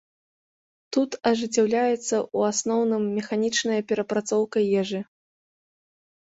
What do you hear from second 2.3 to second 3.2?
у асноўным,